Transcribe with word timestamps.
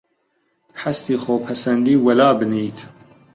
هەستی 0.81 1.21
خۆپەسەندیی 1.23 2.01
وەلابنێیت 2.05 2.79